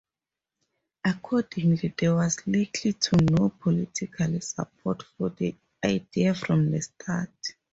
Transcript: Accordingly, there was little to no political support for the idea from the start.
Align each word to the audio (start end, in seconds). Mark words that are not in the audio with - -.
Accordingly, 1.05 1.93
there 1.95 2.15
was 2.15 2.47
little 2.47 2.91
to 2.93 3.17
no 3.17 3.49
political 3.49 4.41
support 4.41 5.03
for 5.03 5.29
the 5.29 5.55
idea 5.85 6.33
from 6.33 6.71
the 6.71 6.81
start. 6.81 7.29